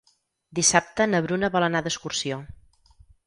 [0.59, 2.39] Dissabte na Bruna vol anar d'excursió.